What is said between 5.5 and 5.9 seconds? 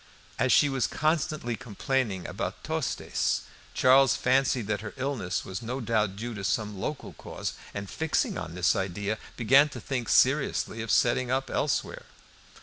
no